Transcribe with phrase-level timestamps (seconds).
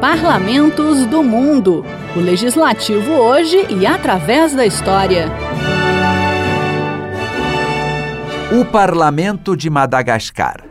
[0.00, 1.84] Parlamentos do Mundo.
[2.16, 5.26] O legislativo hoje e através da história.
[8.50, 10.64] O Parlamento de Madagascar.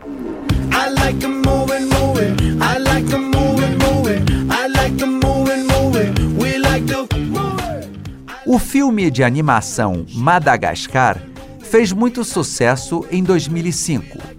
[8.48, 11.22] O filme de animação Madagascar
[11.62, 14.39] fez muito sucesso em 2005.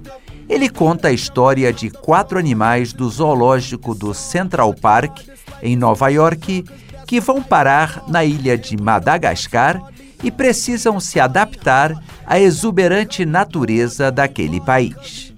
[0.51, 5.20] Ele conta a história de quatro animais do zoológico do Central Park,
[5.62, 6.65] em Nova York,
[7.07, 9.80] que vão parar na ilha de Madagascar
[10.24, 11.95] e precisam se adaptar
[12.27, 15.33] à exuberante natureza daquele país.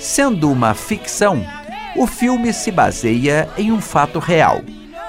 [0.00, 1.46] Sendo uma ficção,
[1.94, 4.60] o filme se baseia em um fato real: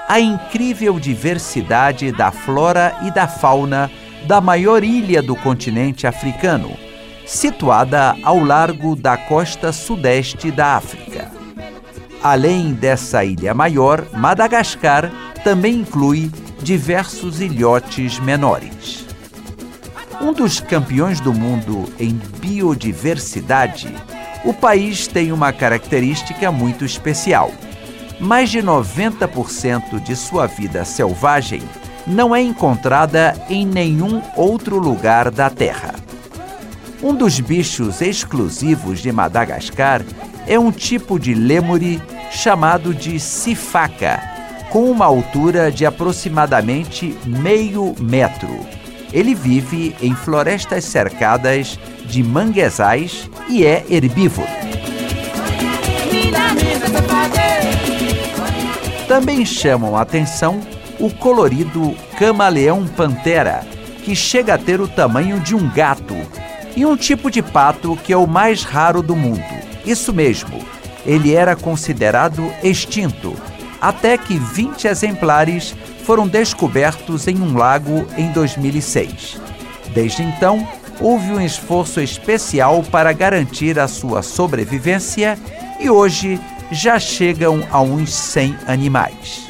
[0.08, 3.90] a incrível diversidade da flora e da fauna
[4.26, 6.74] da maior ilha do continente africano,
[7.26, 11.30] situada ao largo da costa sudeste da África.
[12.22, 15.12] Além dessa ilha maior, Madagascar
[15.44, 16.32] também inclui
[16.62, 19.06] diversos ilhotes menores.
[20.20, 23.94] Um dos campeões do mundo em biodiversidade
[24.44, 27.52] o país tem uma característica muito especial.
[28.20, 31.62] Mais de 90% de sua vida selvagem
[32.06, 35.94] não é encontrada em nenhum outro lugar da Terra.
[37.00, 40.02] Um dos bichos exclusivos de Madagascar
[40.48, 44.20] é um tipo de lêmure chamado de sifaca,
[44.70, 48.66] com uma altura de aproximadamente meio metro.
[49.12, 54.48] Ele vive em florestas cercadas de manguezais e é herbívoro.
[59.08, 60.60] Também chamam a atenção
[61.00, 63.66] o colorido camaleão-pantera,
[64.04, 66.14] que chega a ter o tamanho de um gato,
[66.76, 69.42] e um tipo de pato que é o mais raro do mundo.
[69.86, 70.62] Isso mesmo,
[71.06, 73.34] ele era considerado extinto,
[73.80, 75.74] até que 20 exemplares
[76.04, 79.40] foram descobertos em um lago em 2006.
[79.94, 80.68] Desde então,
[81.00, 85.38] houve um esforço especial para garantir a sua sobrevivência
[85.80, 86.38] e hoje
[86.70, 89.48] já chegam a uns 100 animais.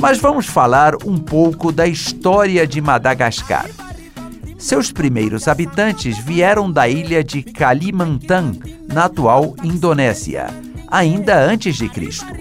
[0.00, 3.70] Mas vamos falar um pouco da história de Madagascar.
[4.58, 8.52] Seus primeiros habitantes vieram da ilha de Kalimantan,
[8.86, 10.46] na atual Indonésia,
[10.88, 12.32] ainda antes de Cristo.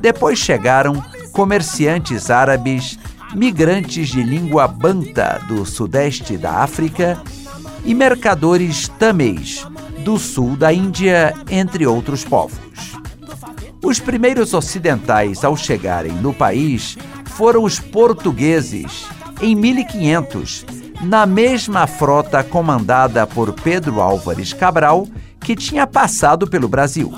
[0.00, 1.02] Depois chegaram
[1.32, 2.98] comerciantes árabes,
[3.34, 7.22] migrantes de língua banta do sudeste da África
[7.84, 9.66] e mercadores tamês
[10.04, 12.58] do sul da Índia, entre outros povos.
[13.84, 16.96] Os primeiros ocidentais ao chegarem no país
[17.26, 19.06] foram os portugueses,
[19.40, 20.64] em 1500,
[21.02, 25.06] na mesma frota comandada por Pedro Álvares Cabral,
[25.40, 27.12] que tinha passado pelo Brasil.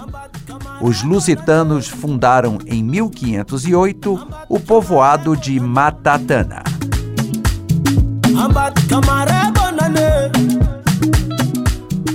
[0.81, 6.63] Os lusitanos fundaram em 1508 o povoado de Matatana.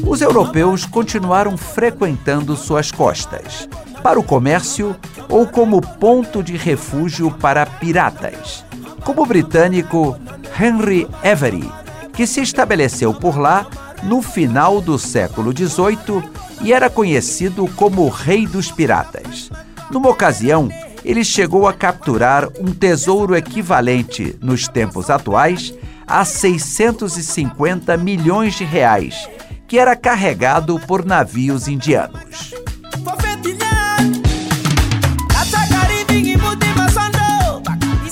[0.06, 3.68] Os europeus continuaram frequentando suas costas,
[4.02, 4.96] para o comércio
[5.28, 8.64] ou como ponto de refúgio para piratas,
[9.04, 10.18] como o britânico
[10.60, 11.70] Henry Avery,
[12.14, 13.68] que se estabeleceu por lá
[14.04, 16.24] no final do século XVIII
[16.62, 19.50] e era conhecido como o Rei dos Piratas.
[19.92, 20.70] Numa ocasião,
[21.04, 25.74] ele chegou a capturar um tesouro equivalente, nos tempos atuais,
[26.08, 29.30] a 650 milhões de reais,
[29.68, 32.54] que era carregado por navios indianos.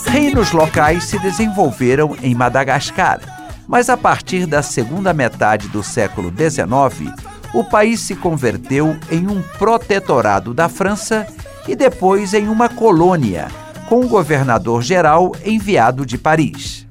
[0.08, 3.20] Reinos locais se desenvolveram em Madagascar
[3.68, 7.12] mas a partir da segunda metade do século XIX,
[7.54, 11.28] o país se converteu em um protetorado da França
[11.68, 13.48] e depois em uma colônia,
[13.88, 16.83] com um governador-geral enviado de Paris.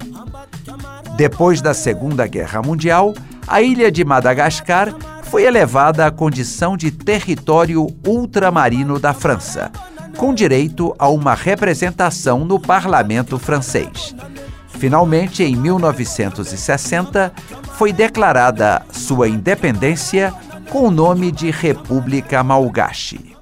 [1.16, 3.14] Depois da Segunda Guerra Mundial,
[3.46, 4.94] a ilha de Madagascar
[5.24, 9.70] foi elevada à condição de território ultramarino da França,
[10.16, 14.14] com direito a uma representação no parlamento francês.
[14.68, 17.32] Finalmente, em 1960,
[17.74, 20.34] foi declarada sua independência
[20.70, 23.36] com o nome de República Malgache.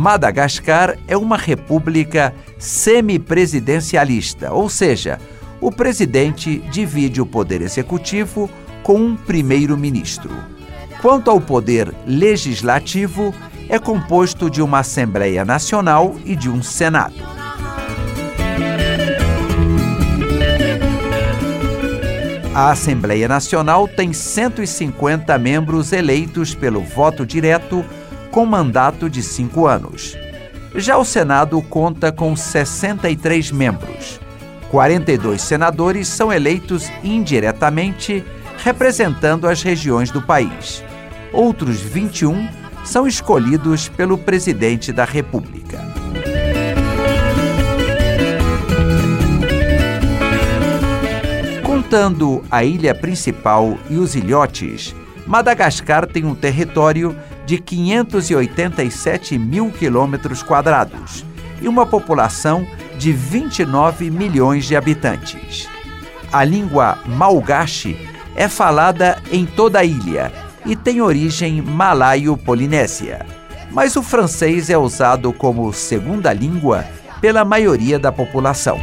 [0.00, 5.20] Madagascar é uma república semipresidencialista, ou seja,
[5.60, 8.48] o presidente divide o poder executivo
[8.82, 10.34] com um primeiro-ministro.
[11.02, 13.34] Quanto ao poder legislativo,
[13.68, 17.22] é composto de uma Assembleia Nacional e de um Senado.
[22.54, 27.84] A Assembleia Nacional tem 150 membros eleitos pelo voto direto
[28.30, 30.16] com mandato de cinco anos.
[30.74, 34.20] Já o Senado conta com 63 membros.
[34.70, 38.24] 42 senadores são eleitos indiretamente,
[38.58, 40.84] representando as regiões do país.
[41.32, 42.48] Outros 21
[42.84, 45.80] são escolhidos pelo presidente da República.
[51.64, 54.94] Contando a ilha principal e os ilhotes,
[55.26, 57.16] Madagascar tem um território
[57.50, 61.24] de 587 mil quilômetros quadrados
[61.60, 62.64] e uma população
[62.96, 65.68] de 29 milhões de habitantes.
[66.32, 67.98] A língua malgache
[68.36, 70.30] é falada em toda a ilha
[70.64, 73.26] e tem origem malaio-polinésia,
[73.72, 76.84] mas o francês é usado como segunda língua
[77.20, 78.78] pela maioria da população.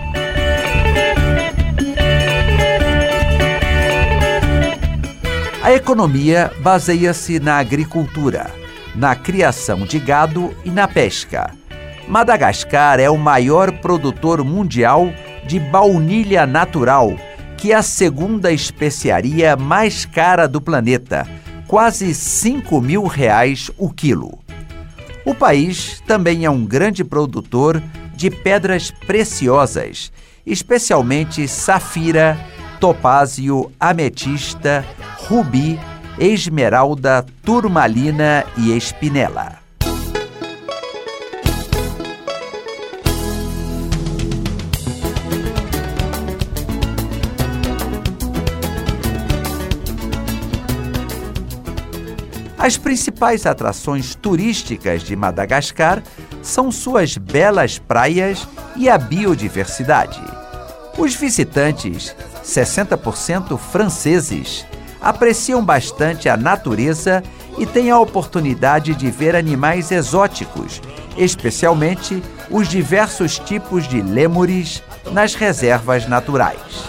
[5.68, 8.50] A economia baseia-se na agricultura,
[8.96, 11.54] na criação de gado e na pesca.
[12.08, 15.12] Madagascar é o maior produtor mundial
[15.46, 17.14] de baunilha natural,
[17.58, 21.28] que é a segunda especiaria mais cara do planeta,
[21.68, 24.40] quase 5 mil reais o quilo.
[25.25, 27.84] O país também é um grande produtor
[28.16, 30.14] de pedras preciosas,
[30.46, 32.40] especialmente safira,
[32.80, 34.86] topázio, ametista,
[35.27, 35.77] rubi,
[36.18, 39.59] esmeralda, turmalina e espinela.
[52.57, 56.01] As principais atrações turísticas de Madagascar
[56.41, 58.47] são suas belas praias
[58.77, 60.21] e a biodiversidade.
[60.97, 64.65] Os visitantes, 60% franceses,
[65.01, 67.23] apreciam bastante a natureza
[67.57, 70.81] e têm a oportunidade de ver animais exóticos,
[71.17, 76.88] especialmente os diversos tipos de lêmures nas reservas naturais.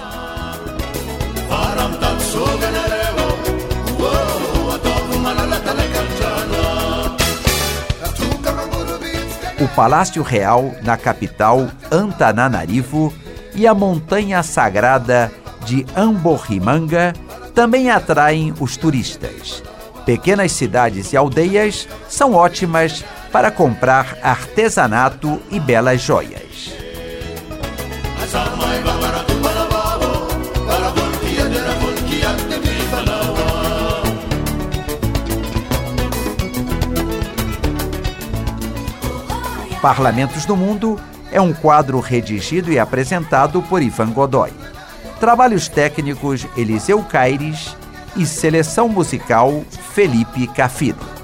[9.60, 13.12] o Palácio Real na capital Antananarivo
[13.54, 15.32] e a Montanha Sagrada
[15.64, 17.12] de Amborrimanga
[17.58, 19.64] também atraem os turistas.
[20.06, 26.72] Pequenas cidades e aldeias são ótimas para comprar artesanato e belas joias.
[39.82, 40.96] Parlamentos do Mundo
[41.32, 44.67] é um quadro redigido e apresentado por Ivan Godoy.
[45.20, 47.76] Trabalhos técnicos Eliseu Caires
[48.16, 51.17] e seleção musical Felipe Cafido.